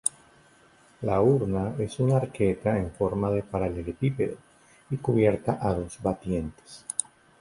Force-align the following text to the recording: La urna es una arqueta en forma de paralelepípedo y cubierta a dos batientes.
La 1.03 1.19
urna 1.21 1.75
es 1.77 1.99
una 1.99 2.15
arqueta 2.17 2.75
en 2.79 2.89
forma 2.91 3.29
de 3.29 3.43
paralelepípedo 3.43 4.35
y 4.89 4.97
cubierta 4.97 5.59
a 5.61 5.75
dos 5.75 6.01
batientes. 6.01 6.85